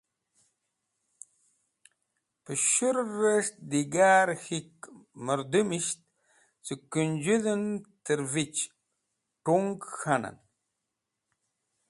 [2.43, 4.73] Pes̃hu’res̃h digar K̃hik
[5.25, 5.99] mũrdũmisht
[6.65, 7.63] cẽ Kũnjũdh en
[8.05, 8.61] trẽvich
[9.43, 10.37] t̃ung k̃hanen.